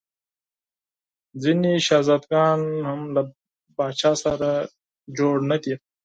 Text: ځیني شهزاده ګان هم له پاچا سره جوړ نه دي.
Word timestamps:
ځیني 1.41 1.73
شهزاده 1.87 2.25
ګان 2.31 2.59
هم 2.87 3.01
له 3.15 3.21
پاچا 3.75 4.11
سره 4.23 4.49
جوړ 5.17 5.35
نه 5.49 5.57
دي. 5.63 5.73